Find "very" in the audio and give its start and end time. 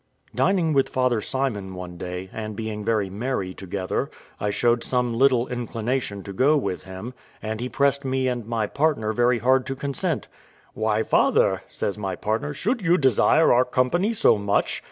2.83-3.07, 9.13-9.37